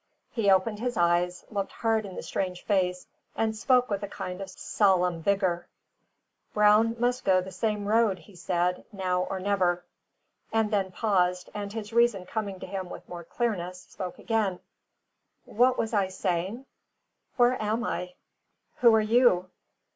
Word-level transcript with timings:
He 0.31 0.49
opened 0.49 0.79
his 0.79 0.97
eyes, 0.97 1.45
looked 1.51 1.73
hard 1.73 2.07
in 2.07 2.15
the 2.15 2.23
strange 2.23 2.63
face, 2.63 3.05
and 3.35 3.55
spoke 3.55 3.87
with 3.91 4.01
a 4.01 4.07
kind 4.07 4.41
of 4.41 4.49
solemn 4.49 5.21
vigour. 5.21 5.67
"Brown 6.55 6.95
must 6.99 7.23
go 7.23 7.39
the 7.39 7.51
same 7.51 7.85
road," 7.85 8.17
he 8.17 8.35
said; 8.35 8.83
"now 8.91 9.21
or 9.29 9.39
never." 9.39 9.83
And 10.51 10.71
then 10.71 10.91
paused, 10.91 11.51
and 11.53 11.71
his 11.71 11.93
reason 11.93 12.25
coming 12.25 12.59
to 12.61 12.65
him 12.65 12.89
with 12.89 13.07
more 13.07 13.23
clearness, 13.23 13.79
spoke 13.89 14.17
again: 14.17 14.59
"What 15.45 15.77
was 15.77 15.93
I 15.93 16.07
saying? 16.07 16.65
Where 17.37 17.61
am 17.61 17.83
I? 17.83 18.15
Who 18.77 18.95
are 18.95 19.01
you?" 19.01 19.51